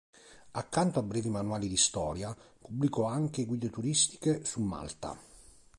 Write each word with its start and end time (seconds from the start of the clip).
Accanto 0.53 0.97
a 0.97 1.03
brevi 1.03 1.29
manuali 1.29 1.67
di 1.67 1.77
storia, 1.77 2.35
pubblicò 2.57 3.03
anche 3.05 3.45
guide 3.45 3.69
turistiche 3.69 4.43
su 4.43 4.59
Malta. 4.63 5.15